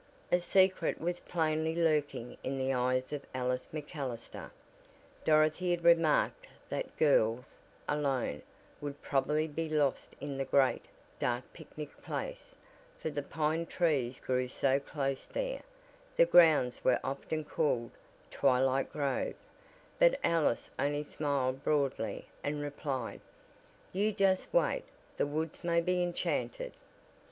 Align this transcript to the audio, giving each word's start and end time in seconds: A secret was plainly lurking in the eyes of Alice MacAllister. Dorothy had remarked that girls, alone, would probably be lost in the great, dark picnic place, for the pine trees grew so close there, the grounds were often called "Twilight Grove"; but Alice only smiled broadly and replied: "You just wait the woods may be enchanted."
A 0.31 0.39
secret 0.39 0.99
was 0.99 1.19
plainly 1.19 1.75
lurking 1.75 2.35
in 2.43 2.57
the 2.57 2.73
eyes 2.73 3.13
of 3.13 3.23
Alice 3.35 3.69
MacAllister. 3.71 4.49
Dorothy 5.23 5.69
had 5.69 5.83
remarked 5.83 6.47
that 6.69 6.97
girls, 6.97 7.59
alone, 7.87 8.41
would 8.81 8.99
probably 9.03 9.47
be 9.47 9.69
lost 9.69 10.15
in 10.19 10.39
the 10.39 10.43
great, 10.43 10.83
dark 11.19 11.43
picnic 11.53 12.01
place, 12.01 12.55
for 12.97 13.11
the 13.11 13.21
pine 13.21 13.67
trees 13.67 14.19
grew 14.19 14.47
so 14.47 14.79
close 14.79 15.27
there, 15.27 15.61
the 16.15 16.25
grounds 16.25 16.83
were 16.83 16.99
often 17.03 17.43
called 17.45 17.91
"Twilight 18.31 18.91
Grove"; 18.91 19.35
but 19.99 20.19
Alice 20.23 20.71
only 20.79 21.03
smiled 21.03 21.63
broadly 21.63 22.25
and 22.43 22.59
replied: 22.63 23.21
"You 23.93 24.11
just 24.13 24.51
wait 24.51 24.83
the 25.17 25.27
woods 25.27 25.63
may 25.63 25.79
be 25.79 26.01
enchanted." 26.01 26.73